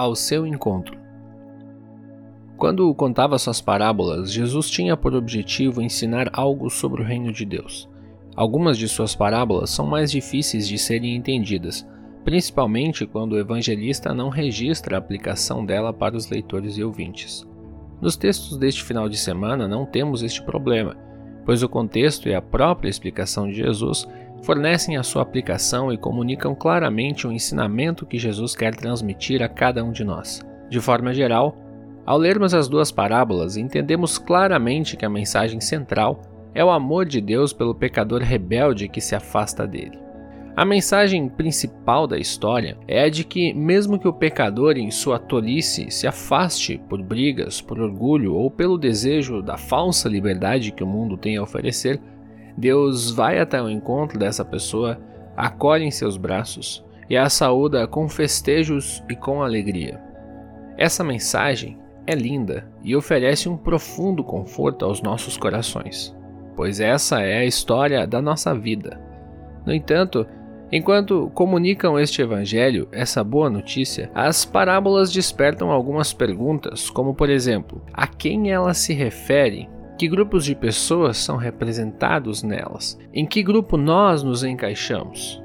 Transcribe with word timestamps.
ao 0.00 0.16
seu 0.16 0.46
encontro. 0.46 0.98
Quando 2.56 2.94
contava 2.94 3.38
suas 3.38 3.60
parábolas, 3.60 4.32
Jesus 4.32 4.70
tinha 4.70 4.96
por 4.96 5.14
objetivo 5.14 5.80
ensinar 5.82 6.30
algo 6.32 6.68
sobre 6.70 7.02
o 7.02 7.04
reino 7.04 7.32
de 7.32 7.44
Deus. 7.44 7.88
Algumas 8.34 8.78
de 8.78 8.88
suas 8.88 9.14
parábolas 9.14 9.70
são 9.70 9.86
mais 9.86 10.10
difíceis 10.10 10.66
de 10.66 10.78
serem 10.78 11.16
entendidas, 11.16 11.86
principalmente 12.24 13.06
quando 13.06 13.32
o 13.32 13.38
evangelista 13.38 14.14
não 14.14 14.28
registra 14.28 14.96
a 14.96 14.98
aplicação 14.98 15.64
dela 15.64 15.92
para 15.92 16.16
os 16.16 16.28
leitores 16.28 16.76
e 16.76 16.84
ouvintes. 16.84 17.46
Nos 18.00 18.16
textos 18.16 18.56
deste 18.56 18.82
final 18.82 19.08
de 19.08 19.18
semana 19.18 19.68
não 19.68 19.84
temos 19.84 20.22
este 20.22 20.42
problema, 20.42 20.96
pois 21.44 21.62
o 21.62 21.68
contexto 21.68 22.28
e 22.28 22.34
a 22.34 22.40
própria 22.40 22.88
explicação 22.88 23.46
de 23.48 23.54
Jesus 23.54 24.06
fornecem 24.42 24.96
a 24.96 25.02
sua 25.02 25.22
aplicação 25.22 25.92
e 25.92 25.98
comunicam 25.98 26.54
claramente 26.54 27.26
o 27.26 27.32
ensinamento 27.32 28.06
que 28.06 28.18
Jesus 28.18 28.54
quer 28.54 28.74
transmitir 28.74 29.42
a 29.42 29.48
cada 29.48 29.84
um 29.84 29.92
de 29.92 30.04
nós. 30.04 30.40
De 30.68 30.80
forma 30.80 31.12
geral, 31.12 31.56
ao 32.06 32.18
lermos 32.18 32.54
as 32.54 32.68
duas 32.68 32.90
parábolas, 32.90 33.56
entendemos 33.56 34.18
claramente 34.18 34.96
que 34.96 35.04
a 35.04 35.10
mensagem 35.10 35.60
central 35.60 36.22
é 36.54 36.64
o 36.64 36.70
amor 36.70 37.06
de 37.06 37.20
Deus 37.20 37.52
pelo 37.52 37.74
pecador 37.74 38.22
rebelde 38.22 38.88
que 38.88 39.00
se 39.00 39.14
afasta 39.14 39.66
dele. 39.66 39.98
A 40.56 40.64
mensagem 40.64 41.28
principal 41.28 42.06
da 42.06 42.18
história 42.18 42.76
é 42.88 43.04
a 43.04 43.08
de 43.08 43.24
que, 43.24 43.54
mesmo 43.54 43.98
que 43.98 44.08
o 44.08 44.12
pecador, 44.12 44.76
em 44.76 44.90
sua 44.90 45.18
tolice, 45.18 45.90
se 45.90 46.06
afaste 46.06 46.78
por 46.88 47.00
brigas, 47.00 47.60
por 47.60 47.80
orgulho 47.80 48.34
ou 48.34 48.50
pelo 48.50 48.76
desejo 48.76 49.40
da 49.40 49.56
falsa 49.56 50.08
liberdade 50.08 50.72
que 50.72 50.82
o 50.82 50.86
mundo 50.86 51.16
tem 51.16 51.36
a 51.36 51.42
oferecer, 51.42 52.00
Deus 52.56 53.10
vai 53.10 53.38
até 53.38 53.62
o 53.62 53.70
encontro 53.70 54.18
dessa 54.18 54.44
pessoa, 54.44 54.98
acolhe 55.36 55.84
em 55.84 55.90
seus 55.90 56.16
braços 56.16 56.84
e 57.08 57.16
a 57.16 57.28
saúda 57.28 57.86
com 57.86 58.08
festejos 58.08 59.02
e 59.08 59.16
com 59.16 59.42
alegria. 59.42 60.00
Essa 60.78 61.02
mensagem 61.02 61.78
é 62.06 62.14
linda 62.14 62.66
e 62.82 62.96
oferece 62.96 63.48
um 63.48 63.56
profundo 63.56 64.24
conforto 64.24 64.84
aos 64.84 65.02
nossos 65.02 65.36
corações, 65.36 66.16
pois 66.56 66.80
essa 66.80 67.20
é 67.20 67.38
a 67.38 67.44
história 67.44 68.06
da 68.06 68.22
nossa 68.22 68.54
vida. 68.54 69.00
No 69.66 69.74
entanto, 69.74 70.26
enquanto 70.72 71.30
comunicam 71.34 71.98
este 71.98 72.22
evangelho, 72.22 72.88
essa 72.92 73.22
boa 73.22 73.50
notícia, 73.50 74.10
as 74.14 74.44
parábolas 74.44 75.12
despertam 75.12 75.70
algumas 75.70 76.12
perguntas, 76.12 76.88
como 76.88 77.14
por 77.14 77.28
exemplo, 77.28 77.82
a 77.92 78.06
quem 78.06 78.50
elas 78.50 78.78
se 78.78 78.94
referem 78.94 79.68
que 80.00 80.08
grupos 80.08 80.46
de 80.46 80.54
pessoas 80.54 81.18
são 81.18 81.36
representados 81.36 82.42
nelas? 82.42 82.98
Em 83.12 83.26
que 83.26 83.42
grupo 83.42 83.76
nós 83.76 84.22
nos 84.22 84.42
encaixamos? 84.42 85.42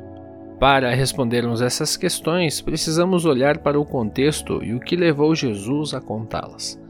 Para 0.58 0.96
respondermos 0.96 1.62
essas 1.62 1.98
questões, 1.98 2.62
precisamos 2.62 3.26
olhar 3.26 3.58
para 3.58 3.78
o 3.78 3.84
contexto 3.84 4.64
e 4.64 4.74
o 4.74 4.80
que 4.80 4.96
levou 4.96 5.36
Jesus 5.36 5.94
a 5.94 6.00
contá-las. 6.00 6.82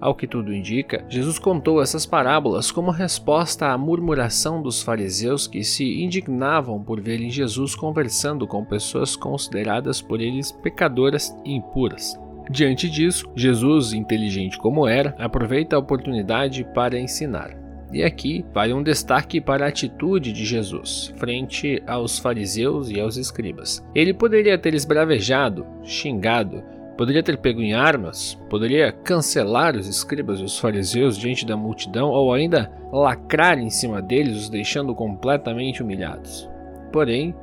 Ao 0.00 0.14
que 0.14 0.28
tudo 0.28 0.54
indica, 0.54 1.04
Jesus 1.08 1.40
contou 1.40 1.82
essas 1.82 2.06
parábolas 2.06 2.70
como 2.70 2.92
resposta 2.92 3.72
à 3.72 3.76
murmuração 3.76 4.62
dos 4.62 4.80
fariseus 4.80 5.48
que 5.48 5.64
se 5.64 6.04
indignavam 6.04 6.84
por 6.84 7.00
verem 7.00 7.30
Jesus 7.30 7.74
conversando 7.74 8.46
com 8.46 8.64
pessoas 8.64 9.16
consideradas 9.16 10.00
por 10.00 10.20
eles 10.20 10.52
pecadoras 10.52 11.36
e 11.44 11.52
impuras. 11.52 12.16
Diante 12.50 12.88
disso, 12.88 13.30
Jesus, 13.34 13.92
inteligente 13.92 14.58
como 14.58 14.86
era, 14.86 15.14
aproveita 15.18 15.76
a 15.76 15.78
oportunidade 15.78 16.64
para 16.74 16.98
ensinar. 16.98 17.62
E 17.92 18.02
aqui 18.02 18.44
vai 18.54 18.72
um 18.72 18.82
destaque 18.82 19.38
para 19.38 19.66
a 19.66 19.68
atitude 19.68 20.32
de 20.32 20.46
Jesus 20.46 21.12
frente 21.18 21.82
aos 21.86 22.18
fariseus 22.18 22.90
e 22.90 22.98
aos 22.98 23.18
escribas. 23.18 23.84
Ele 23.94 24.14
poderia 24.14 24.56
ter 24.56 24.72
esbravejado, 24.72 25.66
xingado, 25.84 26.62
poderia 26.96 27.22
ter 27.22 27.36
pego 27.36 27.60
em 27.60 27.74
armas, 27.74 28.38
poderia 28.48 28.92
cancelar 28.92 29.76
os 29.76 29.86
escribas 29.86 30.40
e 30.40 30.44
os 30.44 30.58
fariseus 30.58 31.18
diante 31.18 31.44
da 31.44 31.56
multidão 31.56 32.08
ou 32.08 32.32
ainda 32.32 32.72
lacrar 32.90 33.58
em 33.58 33.68
cima 33.68 34.00
deles, 34.00 34.36
os 34.36 34.48
deixando 34.48 34.94
completamente 34.94 35.82
humilhados. 35.82 36.48
Porém, 36.90 37.34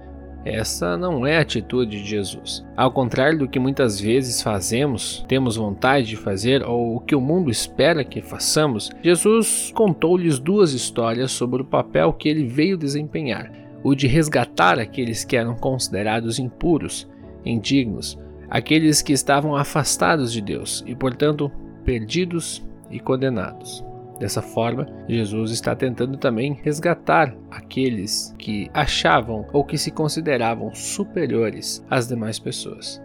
essa 0.46 0.98
não 0.98 1.28
é 1.28 1.38
a 1.38 1.42
atitude 1.42 2.02
de 2.02 2.10
Jesus. 2.10 2.66
Ao 2.76 2.92
contrário 2.92 3.40
do 3.40 3.48
que 3.48 3.60
muitas 3.60 4.00
vezes 4.00 4.42
fazemos, 4.42 5.26
temos 5.28 5.58
vontade 5.58 6.08
de 6.08 6.16
fazer 6.16 6.64
ou 6.64 6.96
o 6.96 7.00
que 7.00 7.16
o 7.16 7.22
mundo 7.22 7.52
espera 7.52 8.04
que 8.04 8.22
façamos, 8.22 8.90
Jesus 9.04 9.72
contou-lhes 9.76 10.40
duas 10.40 10.74
histórias 10.74 11.32
sobre 11.32 11.62
o 11.62 11.66
papel 11.66 12.14
que 12.14 12.30
ele 12.30 12.46
veio 12.46 12.78
desempenhar: 12.78 13.52
o 13.84 13.94
de 13.94 14.08
resgatar 14.08 14.80
aqueles 14.80 15.26
que 15.26 15.36
eram 15.36 15.56
considerados 15.56 16.40
impuros, 16.40 17.08
indignos, 17.46 18.18
aqueles 18.50 19.02
que 19.02 19.14
estavam 19.14 19.56
afastados 19.56 20.32
de 20.32 20.42
Deus 20.42 20.84
e, 20.88 20.96
portanto, 20.96 21.52
perdidos 21.84 22.66
e 22.90 23.00
condenados. 23.00 23.84
Dessa 24.20 24.42
forma, 24.42 24.86
Jesus 25.08 25.52
está 25.52 25.74
tentando 25.74 26.18
também 26.18 26.60
resgatar 26.62 27.34
aqueles 27.50 28.36
que 28.38 28.70
achavam 28.74 29.48
ou 29.54 29.64
que 29.64 29.78
se 29.78 29.92
consideravam 29.92 30.76
superiores 30.76 31.86
às 31.90 32.08
demais 32.08 32.38
pessoas. 32.38 33.02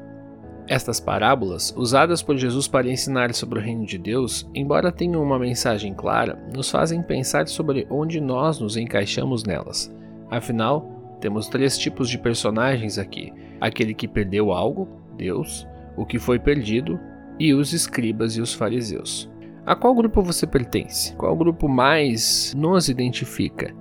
Estas 0.67 0.99
parábolas, 0.99 1.73
usadas 1.77 2.23
por 2.23 2.37
Jesus 2.37 2.67
para 2.67 2.91
ensinar 2.91 3.33
sobre 3.35 3.59
o 3.59 3.63
reino 3.63 3.87
de 3.87 3.99
Deus, 3.99 4.49
embora 4.55 4.91
tenham 4.91 5.23
uma 5.23 5.39
mensagem 5.39 5.95
clara, 5.95 6.39
nos 6.53 6.71
fazem 6.71 7.03
pensar 7.03 7.47
sobre 7.47 7.87
onde 7.91 8.21
nós 8.21 8.59
nos 8.59 8.77
encaixamos 8.77 9.45
nelas. 9.45 9.95
Afinal, 10.31 11.17
temos 11.21 11.49
três 11.49 11.79
tipos 11.79 12.09
de 12.09 12.19
personagens 12.19 12.99
aqui: 12.99 13.33
aquele 13.61 13.95
que 13.95 14.09
perdeu 14.09 14.53
algo, 14.53 14.89
Deus, 15.17 15.67
o 15.97 16.05
que 16.05 16.19
foi 16.19 16.39
perdido, 16.39 16.99
e 17.39 17.53
os 17.53 17.73
escribas 17.73 18.37
e 18.37 18.41
os 18.41 18.55
fariseus. 18.55 19.31
A 19.67 19.75
qual 19.75 19.95
grupo 19.95 20.23
você 20.23 20.47
pertence? 20.47 21.17
Qual 21.17 21.35
grupo 21.35 21.67
mais 21.67 22.53
nos 22.55 22.91
identifica? 22.91 23.75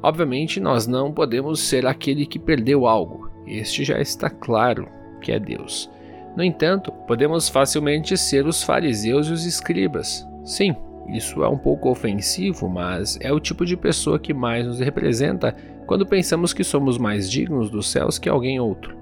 Obviamente, 0.00 0.60
nós 0.60 0.86
não 0.86 1.10
podemos 1.10 1.58
ser 1.58 1.86
aquele 1.86 2.24
que 2.24 2.38
perdeu 2.38 2.86
algo. 2.86 3.28
Este 3.44 3.82
já 3.82 4.00
está 4.00 4.30
claro 4.30 4.88
que 5.20 5.32
é 5.32 5.40
Deus. 5.40 5.90
No 6.36 6.44
entanto, 6.44 6.92
podemos 7.08 7.48
facilmente 7.48 8.16
ser 8.16 8.46
os 8.46 8.62
fariseus 8.62 9.26
e 9.26 9.32
os 9.32 9.44
escribas. 9.44 10.24
Sim, 10.44 10.76
isso 11.08 11.42
é 11.42 11.48
um 11.48 11.58
pouco 11.58 11.90
ofensivo, 11.90 12.68
mas 12.68 13.18
é 13.20 13.32
o 13.32 13.40
tipo 13.40 13.66
de 13.66 13.76
pessoa 13.76 14.20
que 14.20 14.32
mais 14.32 14.64
nos 14.64 14.78
representa 14.78 15.56
quando 15.84 16.06
pensamos 16.06 16.52
que 16.52 16.62
somos 16.62 16.96
mais 16.96 17.28
dignos 17.28 17.70
dos 17.70 17.90
céus 17.90 18.20
que 18.20 18.28
alguém 18.28 18.60
outro. 18.60 18.96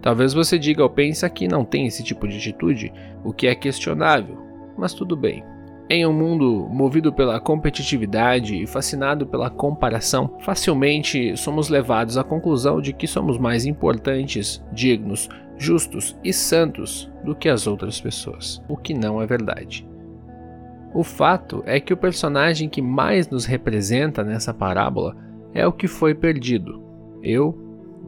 Talvez 0.00 0.34
você 0.34 0.56
diga 0.56 0.84
ou 0.84 0.90
pense 0.90 1.28
que 1.30 1.48
não 1.48 1.64
tem 1.64 1.86
esse 1.86 2.04
tipo 2.04 2.28
de 2.28 2.36
atitude, 2.36 2.92
o 3.24 3.32
que 3.32 3.48
é 3.48 3.54
questionável, 3.56 4.38
mas 4.76 4.94
tudo 4.94 5.16
bem. 5.16 5.42
Em 5.88 6.06
um 6.06 6.12
mundo 6.14 6.66
movido 6.70 7.12
pela 7.12 7.38
competitividade 7.38 8.56
e 8.56 8.66
fascinado 8.66 9.26
pela 9.26 9.50
comparação, 9.50 10.38
facilmente 10.40 11.36
somos 11.36 11.68
levados 11.68 12.16
à 12.16 12.24
conclusão 12.24 12.80
de 12.80 12.94
que 12.94 13.06
somos 13.06 13.36
mais 13.36 13.66
importantes, 13.66 14.64
dignos, 14.72 15.28
justos 15.58 16.16
e 16.24 16.32
santos 16.32 17.12
do 17.22 17.34
que 17.34 17.50
as 17.50 17.66
outras 17.66 18.00
pessoas, 18.00 18.62
o 18.66 18.78
que 18.78 18.94
não 18.94 19.20
é 19.20 19.26
verdade. 19.26 19.86
O 20.94 21.04
fato 21.04 21.62
é 21.66 21.78
que 21.78 21.92
o 21.92 21.98
personagem 21.98 22.66
que 22.66 22.80
mais 22.80 23.28
nos 23.28 23.44
representa 23.44 24.24
nessa 24.24 24.54
parábola 24.54 25.14
é 25.52 25.66
o 25.66 25.72
que 25.72 25.86
foi 25.86 26.14
perdido. 26.14 26.82
Eu, 27.22 27.58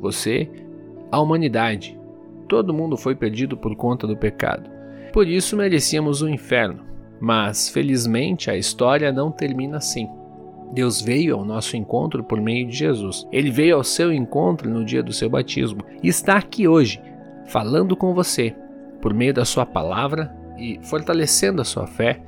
você, 0.01 0.49
a 1.13 1.21
humanidade. 1.21 1.99
Todo 2.49 2.73
mundo 2.73 2.97
foi 2.97 3.15
perdido 3.15 3.55
por 3.55 3.77
conta 3.77 4.07
do 4.07 4.17
pecado. 4.17 4.71
Por 5.13 5.27
isso 5.27 5.57
merecíamos 5.57 6.23
o 6.23 6.29
inferno 6.29 6.87
mas, 7.21 7.69
felizmente, 7.69 8.51
a 8.51 8.57
história 8.57 9.13
não 9.13 9.31
termina 9.31 9.79
assim. 9.79 10.09
Deus 10.73 11.01
veio 11.01 11.37
ao 11.37 11.45
nosso 11.45 11.77
encontro 11.77 12.25
por 12.25 12.41
meio 12.41 12.67
de 12.67 12.77
Jesus. 12.77 13.27
Ele 13.33 13.51
veio 13.51 13.77
ao 13.77 13.85
seu 13.85 14.13
encontro 14.13 14.69
no 14.69 14.85
dia 14.85 15.03
do 15.03 15.13
seu 15.13 15.31
batismo 15.31 15.81
e 16.03 16.09
está 16.09 16.37
aqui 16.37 16.67
hoje, 16.67 17.01
falando 17.47 17.97
com 17.97 18.13
você, 18.13 18.55
por 19.01 19.15
meio 19.15 19.33
da 19.33 19.45
sua 19.45 19.65
palavra 19.65 20.35
e 20.59 20.79
fortalecendo 20.83 21.63
a 21.63 21.65
sua 21.65 21.87
fé 21.87 22.21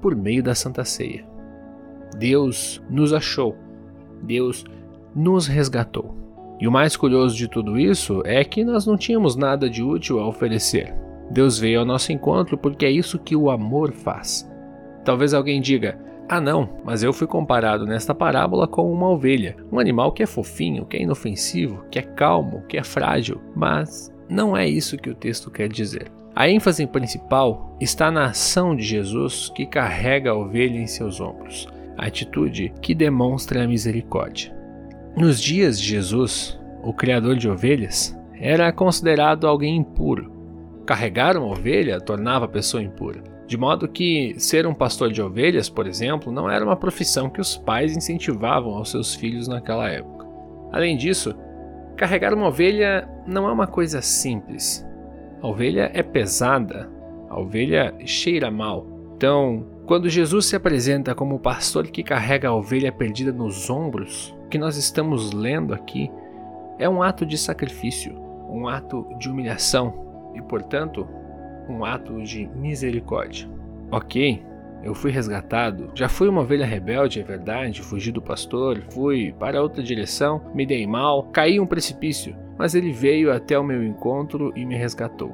por 0.00 0.14
meio 0.14 0.42
da 0.42 0.54
Santa 0.54 0.84
Ceia. 0.84 1.24
Deus 2.18 2.82
nos 2.88 3.12
achou. 3.12 3.56
Deus 4.22 4.64
nos 5.14 5.46
resgatou. 5.46 6.14
E 6.60 6.66
o 6.66 6.72
mais 6.72 6.96
curioso 6.96 7.36
de 7.36 7.48
tudo 7.48 7.78
isso 7.78 8.22
é 8.24 8.42
que 8.44 8.64
nós 8.64 8.86
não 8.86 8.96
tínhamos 8.96 9.36
nada 9.36 9.68
de 9.68 9.82
útil 9.82 10.20
a 10.20 10.26
oferecer. 10.26 10.94
Deus 11.30 11.58
veio 11.58 11.80
ao 11.80 11.86
nosso 11.86 12.12
encontro 12.12 12.56
porque 12.56 12.86
é 12.86 12.90
isso 12.90 13.18
que 13.18 13.36
o 13.36 13.50
amor 13.50 13.92
faz. 13.92 14.48
Talvez 15.04 15.34
alguém 15.34 15.60
diga: 15.60 15.98
Ah, 16.28 16.40
não, 16.40 16.68
mas 16.84 17.02
eu 17.02 17.12
fui 17.12 17.26
comparado 17.26 17.86
nesta 17.86 18.14
parábola 18.14 18.66
com 18.66 18.90
uma 18.92 19.08
ovelha, 19.08 19.56
um 19.70 19.78
animal 19.78 20.12
que 20.12 20.22
é 20.22 20.26
fofinho, 20.26 20.84
que 20.84 20.96
é 20.96 21.02
inofensivo, 21.02 21.84
que 21.90 21.98
é 21.98 22.02
calmo, 22.02 22.64
que 22.68 22.76
é 22.76 22.82
frágil. 22.82 23.40
Mas 23.54 24.12
não 24.28 24.56
é 24.56 24.68
isso 24.68 24.96
que 24.96 25.10
o 25.10 25.14
texto 25.14 25.50
quer 25.50 25.68
dizer. 25.68 26.10
A 26.34 26.50
ênfase 26.50 26.86
principal 26.86 27.74
está 27.80 28.10
na 28.10 28.26
ação 28.26 28.76
de 28.76 28.82
Jesus 28.82 29.50
que 29.54 29.64
carrega 29.64 30.30
a 30.30 30.34
ovelha 30.34 30.78
em 30.78 30.86
seus 30.86 31.18
ombros, 31.20 31.66
a 31.96 32.06
atitude 32.06 32.72
que 32.82 32.94
demonstra 32.94 33.64
a 33.64 33.66
misericórdia. 33.66 34.54
Nos 35.16 35.40
dias 35.40 35.80
de 35.80 35.86
Jesus, 35.86 36.60
o 36.82 36.92
criador 36.92 37.36
de 37.36 37.48
ovelhas 37.48 38.14
era 38.38 38.70
considerado 38.70 39.46
alguém 39.46 39.76
impuro, 39.76 40.30
Carregar 40.86 41.36
uma 41.36 41.48
ovelha 41.48 42.00
tornava 42.00 42.44
a 42.44 42.48
pessoa 42.48 42.80
impura. 42.80 43.20
De 43.44 43.56
modo 43.56 43.88
que 43.88 44.36
ser 44.38 44.68
um 44.68 44.74
pastor 44.74 45.10
de 45.10 45.20
ovelhas, 45.20 45.68
por 45.68 45.84
exemplo, 45.84 46.32
não 46.32 46.48
era 46.48 46.64
uma 46.64 46.76
profissão 46.76 47.28
que 47.28 47.40
os 47.40 47.56
pais 47.56 47.96
incentivavam 47.96 48.74
aos 48.74 48.92
seus 48.92 49.12
filhos 49.12 49.48
naquela 49.48 49.90
época. 49.90 50.26
Além 50.72 50.96
disso, 50.96 51.34
carregar 51.96 52.32
uma 52.32 52.46
ovelha 52.46 53.08
não 53.26 53.48
é 53.48 53.52
uma 53.52 53.66
coisa 53.66 54.00
simples. 54.00 54.86
A 55.42 55.48
ovelha 55.48 55.90
é 55.92 56.04
pesada, 56.04 56.88
a 57.28 57.38
ovelha 57.38 57.92
cheira 58.04 58.48
mal. 58.48 58.86
Então, 59.16 59.66
quando 59.86 60.08
Jesus 60.08 60.46
se 60.46 60.54
apresenta 60.54 61.16
como 61.16 61.34
o 61.34 61.40
pastor 61.40 61.88
que 61.88 62.04
carrega 62.04 62.48
a 62.48 62.54
ovelha 62.54 62.92
perdida 62.92 63.32
nos 63.32 63.68
ombros, 63.68 64.36
o 64.44 64.48
que 64.48 64.58
nós 64.58 64.76
estamos 64.76 65.32
lendo 65.32 65.74
aqui 65.74 66.08
é 66.78 66.88
um 66.88 67.02
ato 67.02 67.26
de 67.26 67.36
sacrifício, 67.36 68.14
um 68.48 68.68
ato 68.68 69.04
de 69.18 69.28
humilhação 69.28 70.05
e, 70.36 70.42
portanto, 70.42 71.06
um 71.68 71.84
ato 71.84 72.22
de 72.22 72.46
misericórdia. 72.54 73.48
Ok, 73.90 74.44
eu 74.82 74.94
fui 74.94 75.10
resgatado, 75.10 75.90
já 75.94 76.08
fui 76.08 76.28
uma 76.28 76.42
ovelha 76.42 76.66
rebelde, 76.66 77.20
é 77.20 77.22
verdade, 77.22 77.82
fugi 77.82 78.12
do 78.12 78.22
pastor, 78.22 78.82
fui 78.90 79.34
para 79.38 79.62
outra 79.62 79.82
direção, 79.82 80.40
me 80.54 80.66
dei 80.66 80.86
mal, 80.86 81.24
caí 81.24 81.58
um 81.58 81.66
precipício, 81.66 82.36
mas 82.58 82.74
ele 82.74 82.92
veio 82.92 83.32
até 83.32 83.58
o 83.58 83.64
meu 83.64 83.82
encontro 83.82 84.52
e 84.54 84.64
me 84.64 84.76
resgatou. 84.76 85.32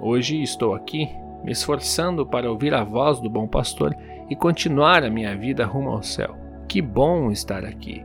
Hoje 0.00 0.42
estou 0.42 0.74
aqui, 0.74 1.08
me 1.44 1.52
esforçando 1.52 2.26
para 2.26 2.50
ouvir 2.50 2.74
a 2.74 2.82
voz 2.82 3.20
do 3.20 3.30
bom 3.30 3.46
pastor 3.46 3.94
e 4.28 4.36
continuar 4.36 5.04
a 5.04 5.10
minha 5.10 5.36
vida 5.36 5.66
rumo 5.66 5.90
ao 5.90 6.02
céu. 6.02 6.36
Que 6.66 6.80
bom 6.80 7.30
estar 7.30 7.64
aqui! 7.64 8.04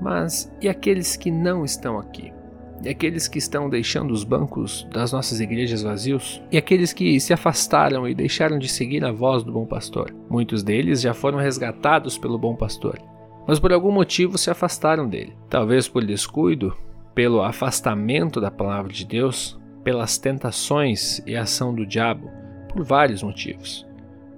Mas 0.00 0.50
e 0.60 0.68
aqueles 0.68 1.16
que 1.16 1.30
não 1.30 1.64
estão 1.64 1.98
aqui? 1.98 2.32
Aqueles 2.88 3.28
que 3.28 3.38
estão 3.38 3.68
deixando 3.68 4.10
os 4.10 4.24
bancos 4.24 4.86
das 4.90 5.12
nossas 5.12 5.38
igrejas 5.38 5.82
vazios? 5.82 6.42
E 6.50 6.56
aqueles 6.56 6.92
que 6.92 7.20
se 7.20 7.32
afastaram 7.32 8.08
e 8.08 8.14
deixaram 8.14 8.58
de 8.58 8.68
seguir 8.68 9.04
a 9.04 9.12
voz 9.12 9.42
do 9.42 9.52
bom 9.52 9.66
pastor? 9.66 10.14
Muitos 10.30 10.62
deles 10.62 11.02
já 11.02 11.12
foram 11.12 11.38
resgatados 11.38 12.16
pelo 12.16 12.38
bom 12.38 12.56
pastor, 12.56 12.98
mas 13.46 13.58
por 13.58 13.72
algum 13.72 13.92
motivo 13.92 14.38
se 14.38 14.50
afastaram 14.50 15.06
dele. 15.06 15.36
Talvez 15.50 15.88
por 15.88 16.04
descuido, 16.04 16.74
pelo 17.14 17.42
afastamento 17.42 18.40
da 18.40 18.50
palavra 18.50 18.90
de 18.90 19.04
Deus, 19.04 19.60
pelas 19.84 20.16
tentações 20.16 21.22
e 21.26 21.36
ação 21.36 21.74
do 21.74 21.84
diabo, 21.84 22.30
por 22.68 22.82
vários 22.82 23.22
motivos. 23.22 23.86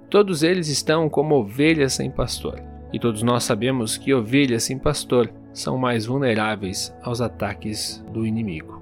Todos 0.09 0.43
eles 0.43 0.67
estão 0.67 1.09
como 1.09 1.35
ovelhas 1.35 1.93
sem 1.93 2.11
pastor, 2.11 2.61
e 2.91 2.99
todos 2.99 3.23
nós 3.23 3.43
sabemos 3.45 3.97
que 3.97 4.13
ovelhas 4.13 4.63
sem 4.63 4.77
pastor 4.77 5.31
são 5.53 5.77
mais 5.77 6.05
vulneráveis 6.05 6.93
aos 7.01 7.21
ataques 7.21 8.03
do 8.11 8.25
inimigo. 8.25 8.81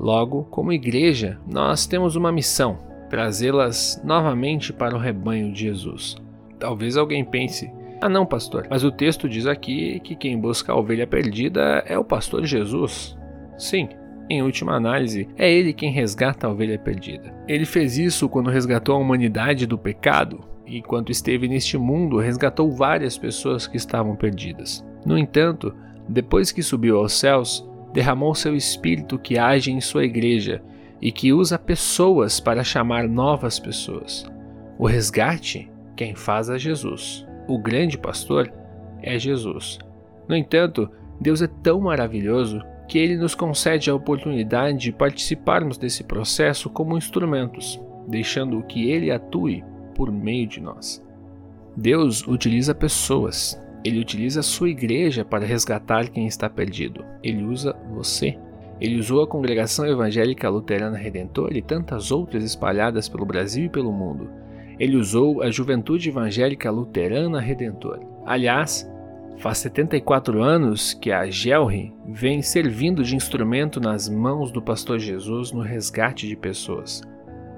Logo, 0.00 0.44
como 0.50 0.72
igreja, 0.72 1.38
nós 1.46 1.86
temos 1.86 2.16
uma 2.16 2.32
missão: 2.32 2.78
trazê-las 3.08 4.00
novamente 4.04 4.72
para 4.72 4.96
o 4.96 4.98
rebanho 4.98 5.52
de 5.52 5.60
Jesus. 5.60 6.16
Talvez 6.58 6.96
alguém 6.96 7.24
pense: 7.24 7.70
ah, 8.00 8.08
não, 8.08 8.26
pastor, 8.26 8.66
mas 8.68 8.84
o 8.84 8.90
texto 8.90 9.28
diz 9.28 9.46
aqui 9.46 10.00
que 10.00 10.14
quem 10.14 10.38
busca 10.38 10.72
a 10.72 10.76
ovelha 10.76 11.06
perdida 11.06 11.82
é 11.86 11.98
o 11.98 12.04
pastor 12.04 12.44
Jesus. 12.44 13.16
Sim, 13.56 13.88
em 14.28 14.42
última 14.42 14.74
análise, 14.74 15.28
é 15.36 15.50
ele 15.50 15.72
quem 15.72 15.90
resgata 15.90 16.46
a 16.46 16.50
ovelha 16.50 16.78
perdida. 16.78 17.32
Ele 17.48 17.64
fez 17.64 17.96
isso 17.96 18.28
quando 18.28 18.50
resgatou 18.50 18.96
a 18.96 18.98
humanidade 18.98 19.66
do 19.66 19.78
pecado 19.78 20.40
e, 20.66 20.78
enquanto 20.78 21.12
esteve 21.12 21.48
neste 21.48 21.78
mundo, 21.78 22.18
resgatou 22.18 22.70
várias 22.70 23.16
pessoas 23.16 23.66
que 23.66 23.76
estavam 23.76 24.16
perdidas. 24.16 24.84
No 25.06 25.16
entanto, 25.16 25.72
depois 26.08 26.52
que 26.52 26.62
subiu 26.62 26.98
aos 26.98 27.12
céus, 27.12 27.68
derramou 27.92 28.34
seu 28.34 28.54
Espírito 28.54 29.18
que 29.18 29.38
age 29.38 29.70
em 29.70 29.80
sua 29.80 30.04
igreja 30.04 30.62
e 31.00 31.10
que 31.12 31.32
usa 31.32 31.58
pessoas 31.58 32.40
para 32.40 32.64
chamar 32.64 33.08
novas 33.08 33.58
pessoas. 33.58 34.24
O 34.78 34.86
resgate, 34.86 35.70
quem 35.96 36.14
faz 36.14 36.48
é 36.48 36.58
Jesus. 36.58 37.26
O 37.48 37.58
grande 37.58 37.96
pastor 37.96 38.52
é 39.02 39.18
Jesus. 39.18 39.78
No 40.28 40.36
entanto, 40.36 40.90
Deus 41.20 41.40
é 41.40 41.46
tão 41.46 41.80
maravilhoso 41.80 42.60
que 42.88 42.98
ele 42.98 43.16
nos 43.16 43.34
concede 43.34 43.90
a 43.90 43.94
oportunidade 43.94 44.78
de 44.78 44.92
participarmos 44.92 45.76
desse 45.76 46.04
processo 46.04 46.70
como 46.70 46.96
instrumentos, 46.96 47.80
deixando 48.06 48.62
que 48.62 48.90
ele 48.90 49.10
atue 49.10 49.64
por 49.94 50.12
meio 50.12 50.46
de 50.46 50.60
nós. 50.60 51.04
Deus 51.76 52.26
utiliza 52.26 52.74
pessoas, 52.74 53.60
ele 53.84 54.00
utiliza 54.00 54.40
a 54.40 54.42
sua 54.42 54.68
igreja 54.68 55.24
para 55.24 55.46
resgatar 55.46 56.08
quem 56.08 56.26
está 56.26 56.50
perdido. 56.50 57.04
Ele 57.22 57.44
usa 57.44 57.76
você. 57.92 58.38
Ele 58.80 58.98
usou 58.98 59.22
a 59.22 59.26
Congregação 59.26 59.86
Evangélica 59.86 60.48
Luterana 60.48 60.98
Redentor 60.98 61.56
e 61.56 61.62
tantas 61.62 62.10
outras 62.10 62.44
espalhadas 62.44 63.08
pelo 63.08 63.24
Brasil 63.24 63.66
e 63.66 63.70
pelo 63.70 63.92
mundo. 63.92 64.28
Ele 64.78 64.96
usou 64.96 65.42
a 65.42 65.50
Juventude 65.50 66.10
Evangélica 66.10 66.70
Luterana 66.70 67.40
Redentor. 67.40 68.00
Aliás, 68.26 68.90
faz 69.38 69.58
74 69.58 70.42
anos 70.42 70.92
que 70.92 71.10
a 71.10 71.30
GELRI 71.30 71.94
vem 72.06 72.42
servindo 72.42 73.02
de 73.02 73.16
instrumento 73.16 73.80
nas 73.80 74.08
mãos 74.08 74.50
do 74.50 74.60
pastor 74.60 74.98
Jesus 74.98 75.52
no 75.52 75.60
resgate 75.60 76.28
de 76.28 76.36
pessoas. 76.36 77.02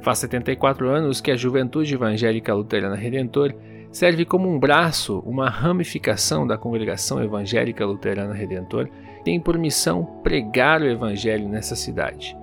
Faz 0.01 0.19
74 0.19 0.89
anos 0.89 1.21
que 1.21 1.33
a 1.33 1.37
Juventude 1.37 1.95
Evangélica 1.95 2.55
Luterana 2.55 2.95
Redentor 2.95 3.53
serve 3.91 4.25
como 4.25 4.49
um 4.49 4.59
braço, 4.59 5.23
uma 5.27 5.49
ramificação 5.49 6.47
da 6.47 6.59
Congregação 6.59 7.23
Evangélica 7.23 7.85
Luterana 7.85 8.35
Redentor, 8.35 8.89
tem 9.25 9.41
por 9.41 9.59
missão 9.59 10.05
pregar 10.23 10.81
o 10.81 10.87
Evangelho 10.87 11.49
nessa 11.49 11.75
cidade. 11.75 12.37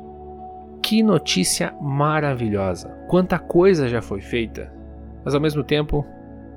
Que 0.82 1.02
notícia 1.02 1.74
maravilhosa! 1.82 2.90
Quanta 3.08 3.40
coisa 3.40 3.88
já 3.88 4.02
foi 4.02 4.22
feita, 4.22 4.72
mas 5.24 5.34
ao 5.34 5.42
mesmo 5.42 5.64
tempo, 5.64 6.06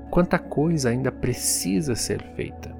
quanta 0.09 0.37
coisa 0.37 0.89
ainda 0.89 1.11
precisa 1.11 1.95
ser 1.95 2.21
feita. 2.35 2.75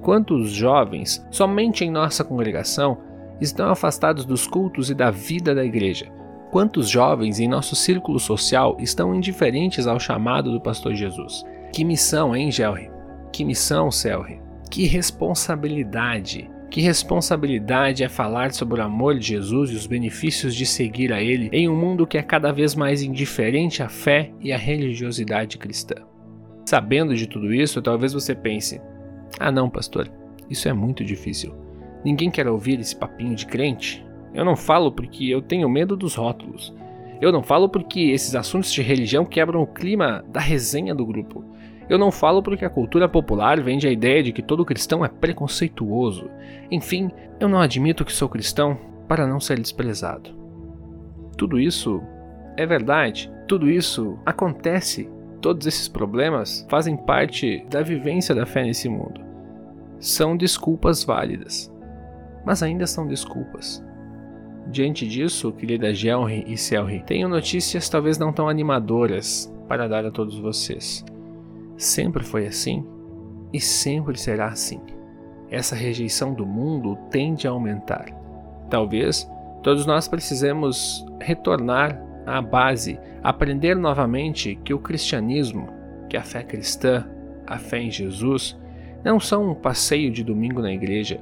Quantos 0.00 0.50
jovens, 0.50 1.26
somente 1.30 1.84
em 1.84 1.90
nossa 1.90 2.24
congregação, 2.24 2.98
estão 3.40 3.70
afastados 3.70 4.24
dos 4.24 4.46
cultos 4.46 4.90
e 4.90 4.94
da 4.94 5.10
vida 5.10 5.54
da 5.54 5.64
igreja, 5.64 6.10
Quantos 6.50 6.88
jovens 6.88 7.38
em 7.38 7.46
nosso 7.46 7.76
círculo 7.76 8.18
social 8.18 8.76
estão 8.80 9.14
indiferentes 9.14 9.86
ao 9.86 10.00
chamado 10.00 10.50
do 10.50 10.60
pastor 10.60 10.94
Jesus? 10.94 11.44
Que 11.72 11.84
missão, 11.84 12.34
hein, 12.34 12.50
Gelri? 12.50 12.90
Que 13.32 13.44
missão, 13.44 13.88
Selri? 13.88 14.40
Que 14.68 14.84
responsabilidade! 14.84 16.50
Que 16.68 16.80
responsabilidade 16.80 18.02
é 18.02 18.08
falar 18.08 18.52
sobre 18.52 18.80
o 18.80 18.84
amor 18.84 19.16
de 19.16 19.28
Jesus 19.28 19.70
e 19.70 19.74
os 19.74 19.86
benefícios 19.86 20.54
de 20.54 20.66
seguir 20.66 21.12
a 21.12 21.22
Ele 21.22 21.50
em 21.52 21.68
um 21.68 21.76
mundo 21.76 22.06
que 22.06 22.18
é 22.18 22.22
cada 22.22 22.52
vez 22.52 22.74
mais 22.74 23.00
indiferente 23.00 23.80
à 23.80 23.88
fé 23.88 24.32
e 24.40 24.52
à 24.52 24.56
religiosidade 24.56 25.56
cristã. 25.56 25.96
Sabendo 26.64 27.14
de 27.14 27.28
tudo 27.28 27.54
isso, 27.54 27.80
talvez 27.80 28.12
você 28.12 28.34
pense: 28.34 28.80
ah, 29.38 29.52
não, 29.52 29.70
pastor, 29.70 30.10
isso 30.48 30.68
é 30.68 30.72
muito 30.72 31.04
difícil. 31.04 31.54
Ninguém 32.04 32.30
quer 32.30 32.48
ouvir 32.48 32.80
esse 32.80 32.96
papinho 32.96 33.36
de 33.36 33.46
crente. 33.46 34.04
Eu 34.32 34.44
não 34.44 34.56
falo 34.56 34.92
porque 34.92 35.24
eu 35.26 35.42
tenho 35.42 35.68
medo 35.68 35.96
dos 35.96 36.14
rótulos. 36.14 36.74
Eu 37.20 37.30
não 37.30 37.42
falo 37.42 37.68
porque 37.68 38.00
esses 38.00 38.34
assuntos 38.34 38.72
de 38.72 38.80
religião 38.80 39.24
quebram 39.24 39.60
o 39.60 39.66
clima 39.66 40.24
da 40.28 40.40
resenha 40.40 40.94
do 40.94 41.04
grupo. 41.04 41.44
Eu 41.88 41.98
não 41.98 42.10
falo 42.10 42.42
porque 42.42 42.64
a 42.64 42.70
cultura 42.70 43.08
popular 43.08 43.60
vende 43.60 43.86
a 43.86 43.90
ideia 43.90 44.22
de 44.22 44.32
que 44.32 44.42
todo 44.42 44.64
cristão 44.64 45.04
é 45.04 45.08
preconceituoso. 45.08 46.30
Enfim, 46.70 47.10
eu 47.40 47.48
não 47.48 47.60
admito 47.60 48.04
que 48.04 48.12
sou 48.12 48.28
cristão 48.28 48.78
para 49.08 49.26
não 49.26 49.40
ser 49.40 49.58
desprezado. 49.58 50.30
Tudo 51.36 51.58
isso 51.58 52.00
é 52.56 52.64
verdade. 52.64 53.30
Tudo 53.48 53.68
isso 53.68 54.16
acontece. 54.24 55.10
Todos 55.40 55.66
esses 55.66 55.88
problemas 55.88 56.64
fazem 56.68 56.96
parte 56.96 57.66
da 57.68 57.82
vivência 57.82 58.34
da 58.34 58.46
fé 58.46 58.62
nesse 58.62 58.88
mundo. 58.88 59.20
São 59.98 60.36
desculpas 60.36 61.02
válidas, 61.02 61.74
mas 62.46 62.62
ainda 62.62 62.86
são 62.86 63.06
desculpas. 63.06 63.84
Diante 64.70 65.04
disso, 65.04 65.50
querida 65.50 65.92
Gelri 65.92 66.44
e 66.46 66.56
Selri, 66.56 67.02
tenho 67.04 67.28
notícias 67.28 67.88
talvez 67.88 68.18
não 68.18 68.32
tão 68.32 68.48
animadoras 68.48 69.52
para 69.66 69.88
dar 69.88 70.06
a 70.06 70.12
todos 70.12 70.38
vocês. 70.38 71.04
Sempre 71.76 72.22
foi 72.22 72.46
assim 72.46 72.86
e 73.52 73.60
sempre 73.60 74.16
será 74.16 74.46
assim. 74.46 74.80
Essa 75.50 75.74
rejeição 75.74 76.32
do 76.32 76.46
mundo 76.46 76.96
tende 77.10 77.48
a 77.48 77.50
aumentar. 77.50 78.06
Talvez 78.70 79.28
todos 79.60 79.86
nós 79.86 80.06
precisemos 80.06 81.04
retornar 81.20 82.00
à 82.24 82.40
base, 82.40 82.96
aprender 83.24 83.74
novamente 83.74 84.54
que 84.64 84.72
o 84.72 84.78
cristianismo, 84.78 85.68
que 86.08 86.16
a 86.16 86.22
fé 86.22 86.44
cristã, 86.44 87.08
a 87.44 87.58
fé 87.58 87.80
em 87.80 87.90
Jesus, 87.90 88.56
não 89.04 89.18
são 89.18 89.50
um 89.50 89.54
passeio 89.54 90.12
de 90.12 90.22
domingo 90.22 90.62
na 90.62 90.72
igreja, 90.72 91.20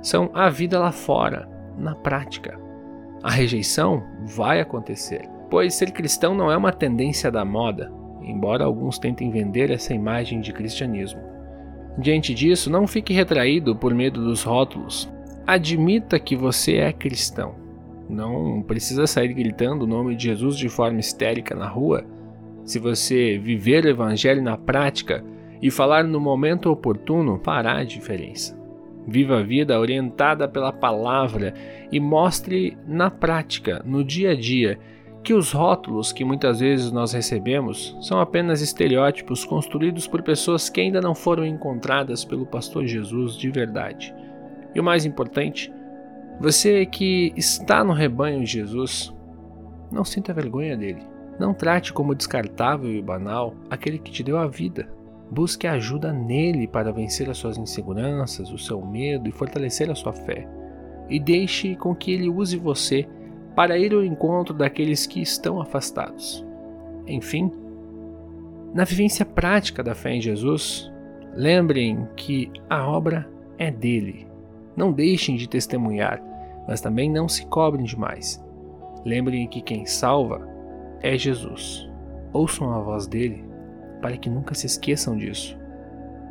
são 0.00 0.30
a 0.32 0.48
vida 0.48 0.78
lá 0.78 0.92
fora, 0.92 1.46
na 1.76 1.94
prática. 1.94 2.64
A 3.26 3.30
rejeição 3.32 4.04
vai 4.36 4.60
acontecer, 4.60 5.28
pois 5.50 5.74
ser 5.74 5.90
cristão 5.90 6.32
não 6.32 6.48
é 6.48 6.56
uma 6.56 6.72
tendência 6.72 7.28
da 7.28 7.44
moda, 7.44 7.92
embora 8.22 8.64
alguns 8.64 9.00
tentem 9.00 9.32
vender 9.32 9.68
essa 9.68 9.92
imagem 9.92 10.40
de 10.40 10.52
cristianismo. 10.52 11.20
Diante 11.98 12.32
disso, 12.32 12.70
não 12.70 12.86
fique 12.86 13.12
retraído 13.12 13.74
por 13.74 13.92
medo 13.92 14.22
dos 14.22 14.44
rótulos. 14.44 15.12
Admita 15.44 16.20
que 16.20 16.36
você 16.36 16.76
é 16.76 16.92
cristão. 16.92 17.56
Não 18.08 18.62
precisa 18.62 19.08
sair 19.08 19.34
gritando 19.34 19.82
o 19.82 19.88
nome 19.88 20.14
de 20.14 20.22
Jesus 20.22 20.56
de 20.56 20.68
forma 20.68 21.00
histérica 21.00 21.52
na 21.52 21.66
rua. 21.66 22.04
Se 22.64 22.78
você 22.78 23.38
viver 23.38 23.84
o 23.86 23.88
Evangelho 23.88 24.40
na 24.40 24.56
prática 24.56 25.24
e 25.60 25.68
falar 25.68 26.04
no 26.04 26.20
momento 26.20 26.70
oportuno, 26.70 27.40
fará 27.42 27.78
a 27.78 27.84
diferença. 27.84 28.56
Viva 29.06 29.38
a 29.38 29.42
vida 29.42 29.78
orientada 29.78 30.48
pela 30.48 30.72
palavra 30.72 31.54
e 31.92 32.00
mostre 32.00 32.76
na 32.86 33.10
prática, 33.10 33.80
no 33.84 34.02
dia 34.02 34.32
a 34.32 34.34
dia, 34.34 34.78
que 35.22 35.34
os 35.34 35.52
rótulos 35.52 36.12
que 36.12 36.24
muitas 36.24 36.60
vezes 36.60 36.92
nós 36.92 37.12
recebemos 37.12 37.96
são 38.00 38.20
apenas 38.20 38.60
estereótipos 38.60 39.44
construídos 39.44 40.06
por 40.06 40.22
pessoas 40.22 40.68
que 40.68 40.80
ainda 40.80 41.00
não 41.00 41.14
foram 41.14 41.44
encontradas 41.44 42.24
pelo 42.24 42.46
pastor 42.46 42.86
Jesus 42.86 43.36
de 43.36 43.50
verdade. 43.50 44.14
E 44.74 44.80
o 44.80 44.84
mais 44.84 45.04
importante, 45.04 45.72
você 46.40 46.86
que 46.86 47.32
está 47.36 47.82
no 47.82 47.92
rebanho 47.92 48.40
de 48.40 48.46
Jesus, 48.52 49.12
não 49.90 50.04
sinta 50.04 50.32
vergonha 50.32 50.76
dele. 50.76 51.02
Não 51.38 51.52
trate 51.52 51.92
como 51.92 52.14
descartável 52.14 52.92
e 52.92 53.02
banal 53.02 53.54
aquele 53.68 53.98
que 53.98 54.10
te 54.10 54.22
deu 54.22 54.38
a 54.38 54.46
vida. 54.46 54.88
Busque 55.30 55.66
ajuda 55.66 56.12
nele 56.12 56.68
para 56.68 56.92
vencer 56.92 57.28
as 57.28 57.38
suas 57.38 57.58
inseguranças, 57.58 58.50
o 58.52 58.58
seu 58.58 58.84
medo 58.84 59.28
e 59.28 59.32
fortalecer 59.32 59.90
a 59.90 59.94
sua 59.94 60.12
fé. 60.12 60.46
E 61.08 61.18
deixe 61.18 61.74
com 61.76 61.94
que 61.94 62.12
ele 62.12 62.28
use 62.28 62.56
você 62.56 63.08
para 63.54 63.78
ir 63.78 63.92
ao 63.92 64.04
encontro 64.04 64.54
daqueles 64.54 65.06
que 65.06 65.20
estão 65.20 65.60
afastados. 65.60 66.44
Enfim, 67.06 67.50
na 68.74 68.84
vivência 68.84 69.24
prática 69.24 69.82
da 69.82 69.94
fé 69.94 70.14
em 70.14 70.20
Jesus, 70.20 70.92
lembrem 71.34 72.06
que 72.16 72.50
a 72.68 72.86
obra 72.86 73.28
é 73.58 73.70
dele. 73.70 74.26
Não 74.76 74.92
deixem 74.92 75.36
de 75.36 75.48
testemunhar, 75.48 76.22
mas 76.68 76.80
também 76.80 77.10
não 77.10 77.28
se 77.28 77.46
cobrem 77.46 77.84
demais. 77.84 78.44
Lembrem 79.04 79.48
que 79.48 79.62
quem 79.62 79.86
salva 79.86 80.46
é 81.00 81.16
Jesus. 81.16 81.88
Ouçam 82.32 82.72
a 82.74 82.80
voz 82.80 83.06
dele 83.06 83.45
para 84.00 84.16
que 84.16 84.30
nunca 84.30 84.54
se 84.54 84.66
esqueçam 84.66 85.16
disso. 85.16 85.56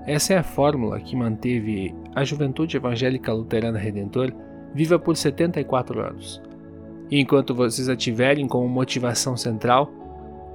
Essa 0.05 0.33
é 0.33 0.37
a 0.37 0.43
fórmula 0.43 0.99
que 0.99 1.15
manteve 1.15 1.95
a 2.13 2.23
Juventude 2.23 2.77
Evangélica 2.77 3.33
Luterana 3.33 3.79
Redentor 3.79 4.31
viva 4.73 4.99
por 4.99 5.17
74 5.17 5.99
anos. 5.99 6.41
E 7.09 7.19
enquanto 7.19 7.55
vocês 7.55 7.89
a 7.89 7.95
tiverem 7.95 8.47
como 8.47 8.67
motivação 8.67 9.35
central, 9.35 9.91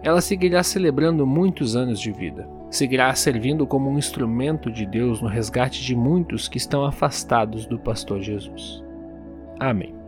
ela 0.03 0.21
seguirá 0.21 0.63
celebrando 0.63 1.27
muitos 1.27 1.77
anos 1.77 2.01
de 2.01 2.13
vida. 2.13 2.49
Seguirá 2.71 3.13
servindo 3.15 3.67
como 3.67 3.91
um 3.91 3.99
instrumento 3.99 4.71
de 4.71 4.87
Deus 4.87 5.21
no 5.21 5.29
resgate 5.29 5.83
de 5.83 5.97
muitos 5.97 6.49
que 6.49 6.59
estão 6.59 6.85
afastados 6.85 7.67
do 7.67 7.79
pastor 7.79 8.21
Jesus. 8.21 8.83
Amém. 9.59 10.00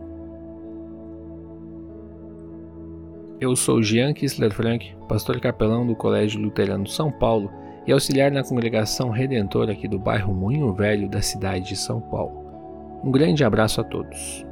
Eu 3.43 3.57
sou 3.57 3.83
Jean 3.83 4.13
Kissler 4.13 4.53
Frank, 4.53 4.95
pastor 5.05 5.37
capelão 5.41 5.85
do 5.85 5.97
Colégio 5.97 6.39
Luterano 6.39 6.87
São 6.87 7.11
Paulo 7.11 7.51
e 7.85 7.91
auxiliar 7.91 8.31
na 8.31 8.41
congregação 8.41 9.09
redentora 9.09 9.73
aqui 9.73 9.85
do 9.85 9.99
bairro 9.99 10.33
Moinho 10.33 10.73
Velho 10.73 11.09
da 11.09 11.21
cidade 11.21 11.67
de 11.67 11.75
São 11.75 11.99
Paulo. 11.99 12.41
Um 13.03 13.11
grande 13.11 13.43
abraço 13.43 13.81
a 13.81 13.83
todos. 13.83 14.45